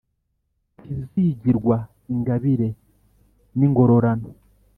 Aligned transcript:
ntizigirwa 0.93 1.75
ingabire 2.13 2.67
n’ingororano 3.57 4.27